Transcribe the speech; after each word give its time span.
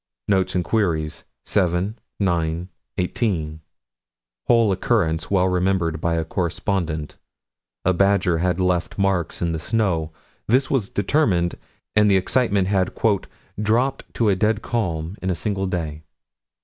Notes 0.27 0.55
and 0.55 0.63
Queries, 0.63 1.25
7 1.45 1.99
9 2.19 2.69
18: 2.97 3.61
Whole 4.47 4.71
occurrence 4.71 5.29
well 5.29 5.47
remembered 5.47 6.01
by 6.01 6.15
a 6.15 6.25
correspondent: 6.25 7.17
a 7.85 7.93
badger 7.93 8.39
had 8.39 8.59
left 8.59 8.97
marks 8.97 9.43
in 9.43 9.51
the 9.51 9.59
snow: 9.59 10.11
this 10.47 10.71
was 10.71 10.89
determined, 10.89 11.53
and 11.95 12.09
the 12.09 12.17
excitement 12.17 12.67
had 12.67 12.95
"dropped 13.61 14.11
to 14.15 14.29
a 14.29 14.35
dead 14.35 14.63
calm 14.63 15.17
in 15.21 15.29
a 15.29 15.35
single 15.35 15.67
day." 15.67 16.01